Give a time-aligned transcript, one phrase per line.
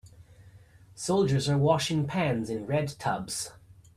[0.95, 3.51] Soldiers are washing pans in red tubs.